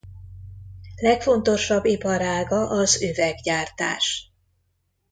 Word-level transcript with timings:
Legfontosabb 0.95 1.85
iparága 1.85 2.69
az 2.69 3.01
üveggyártás. 3.01 4.31